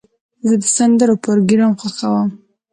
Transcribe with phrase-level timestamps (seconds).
[0.47, 2.29] زه د سندرو پروګرام خوښوم.